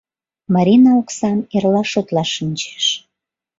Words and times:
Марина 0.53 0.91
оксам 1.01 1.39
эрла 1.55 1.83
шотлаш 1.91 2.29
шинчеш. 2.37 2.85